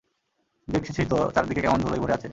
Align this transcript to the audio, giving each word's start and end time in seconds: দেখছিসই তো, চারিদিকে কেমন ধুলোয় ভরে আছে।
দেখছিসই 0.67 1.05
তো, 1.05 1.17
চারিদিকে 1.35 1.61
কেমন 1.61 1.79
ধুলোয় 1.81 1.99
ভরে 1.99 2.13
আছে। 2.13 2.27